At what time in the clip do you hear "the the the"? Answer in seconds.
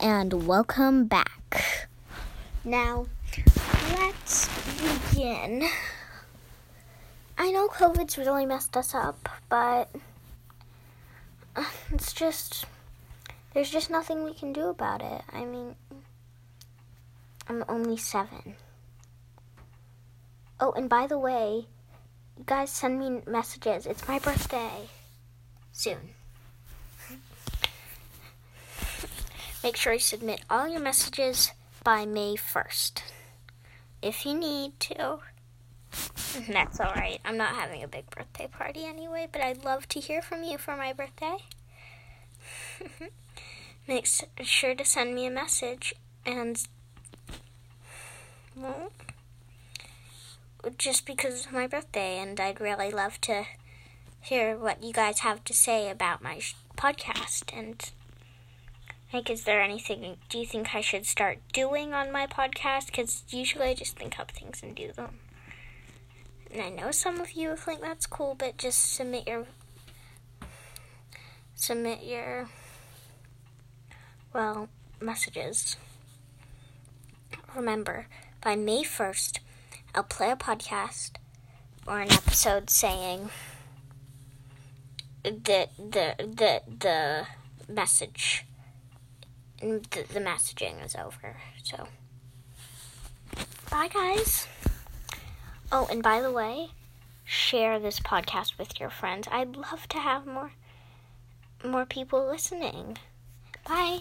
85.22-86.60, 85.78-87.26